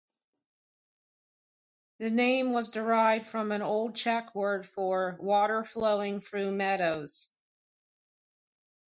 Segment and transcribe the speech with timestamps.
[1.99, 7.35] The name was derived from an old Czech word for "water flowing through meadows".